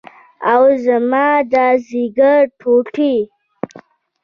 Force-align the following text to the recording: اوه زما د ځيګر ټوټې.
اوه 0.51 0.71
زما 0.85 1.27
د 1.51 1.53
ځيګر 1.87 2.39
ټوټې. 2.59 3.15